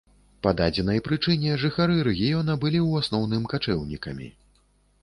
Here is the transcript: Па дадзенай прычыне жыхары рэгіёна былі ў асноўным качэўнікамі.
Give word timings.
Па 0.45 0.53
дадзенай 0.61 1.01
прычыне 1.07 1.59
жыхары 1.65 1.99
рэгіёна 2.09 2.57
былі 2.65 2.79
ў 2.87 2.91
асноўным 3.05 3.47
качэўнікамі. 3.55 4.27